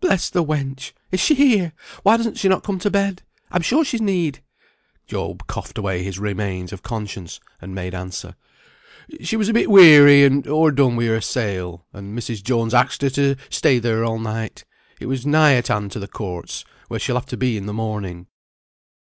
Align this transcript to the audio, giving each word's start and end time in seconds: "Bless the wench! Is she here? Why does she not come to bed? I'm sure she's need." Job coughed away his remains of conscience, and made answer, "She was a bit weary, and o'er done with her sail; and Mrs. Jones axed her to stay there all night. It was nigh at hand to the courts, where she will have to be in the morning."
"Bless 0.00 0.30
the 0.30 0.42
wench! 0.42 0.92
Is 1.12 1.20
she 1.20 1.34
here? 1.34 1.74
Why 2.02 2.16
does 2.16 2.38
she 2.40 2.48
not 2.48 2.62
come 2.64 2.78
to 2.78 2.90
bed? 2.90 3.22
I'm 3.50 3.60
sure 3.60 3.84
she's 3.84 4.00
need." 4.00 4.42
Job 5.06 5.46
coughed 5.48 5.76
away 5.76 6.02
his 6.02 6.18
remains 6.18 6.72
of 6.72 6.82
conscience, 6.82 7.40
and 7.60 7.74
made 7.74 7.94
answer, 7.94 8.36
"She 9.20 9.36
was 9.36 9.50
a 9.50 9.52
bit 9.52 9.68
weary, 9.70 10.24
and 10.24 10.46
o'er 10.46 10.70
done 10.70 10.96
with 10.96 11.08
her 11.08 11.20
sail; 11.20 11.84
and 11.92 12.18
Mrs. 12.18 12.42
Jones 12.42 12.72
axed 12.72 13.02
her 13.02 13.10
to 13.10 13.36
stay 13.50 13.78
there 13.78 14.02
all 14.02 14.18
night. 14.18 14.64
It 14.98 15.04
was 15.08 15.26
nigh 15.26 15.56
at 15.56 15.68
hand 15.68 15.92
to 15.92 15.98
the 15.98 16.08
courts, 16.08 16.64
where 16.88 16.98
she 16.98 17.12
will 17.12 17.18
have 17.20 17.26
to 17.28 17.36
be 17.36 17.58
in 17.58 17.66
the 17.66 17.74
morning." 17.74 18.28